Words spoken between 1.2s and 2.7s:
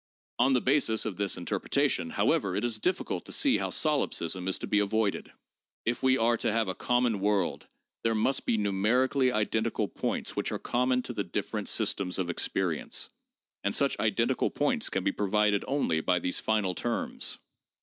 interpretation, however, it